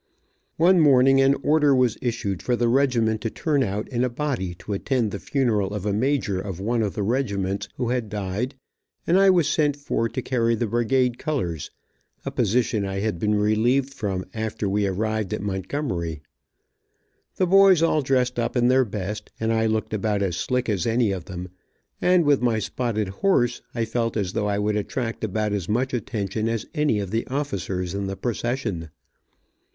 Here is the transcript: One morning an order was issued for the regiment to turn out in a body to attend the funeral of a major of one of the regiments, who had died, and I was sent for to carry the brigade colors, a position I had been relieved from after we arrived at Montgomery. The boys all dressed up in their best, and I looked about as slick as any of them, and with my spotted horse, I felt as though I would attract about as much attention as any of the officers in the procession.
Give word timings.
One 0.57 0.79
morning 0.79 1.21
an 1.21 1.35
order 1.43 1.75
was 1.75 1.95
issued 2.01 2.41
for 2.41 2.55
the 2.55 2.67
regiment 2.67 3.21
to 3.21 3.29
turn 3.29 3.61
out 3.61 3.87
in 3.89 4.03
a 4.03 4.09
body 4.09 4.55
to 4.55 4.73
attend 4.73 5.11
the 5.11 5.19
funeral 5.19 5.75
of 5.75 5.85
a 5.85 5.93
major 5.93 6.41
of 6.41 6.59
one 6.59 6.81
of 6.81 6.95
the 6.95 7.03
regiments, 7.03 7.69
who 7.77 7.89
had 7.89 8.09
died, 8.09 8.55
and 9.05 9.15
I 9.19 9.29
was 9.29 9.47
sent 9.47 9.75
for 9.77 10.09
to 10.09 10.21
carry 10.23 10.55
the 10.55 10.65
brigade 10.65 11.19
colors, 11.19 11.69
a 12.25 12.31
position 12.31 12.83
I 12.83 13.01
had 13.01 13.19
been 13.19 13.35
relieved 13.35 13.93
from 13.93 14.25
after 14.33 14.67
we 14.67 14.87
arrived 14.87 15.35
at 15.35 15.41
Montgomery. 15.43 16.23
The 17.35 17.45
boys 17.45 17.83
all 17.83 18.01
dressed 18.01 18.39
up 18.39 18.57
in 18.57 18.69
their 18.69 18.85
best, 18.85 19.29
and 19.39 19.53
I 19.53 19.67
looked 19.67 19.93
about 19.93 20.23
as 20.23 20.35
slick 20.35 20.67
as 20.67 20.87
any 20.87 21.11
of 21.11 21.25
them, 21.25 21.49
and 22.01 22.25
with 22.25 22.41
my 22.41 22.57
spotted 22.57 23.09
horse, 23.09 23.61
I 23.75 23.85
felt 23.85 24.17
as 24.17 24.33
though 24.33 24.47
I 24.47 24.57
would 24.57 24.77
attract 24.77 25.23
about 25.23 25.53
as 25.53 25.69
much 25.69 25.93
attention 25.93 26.49
as 26.49 26.65
any 26.73 26.99
of 26.99 27.11
the 27.11 27.27
officers 27.27 27.93
in 27.93 28.07
the 28.07 28.17
procession. 28.17 28.89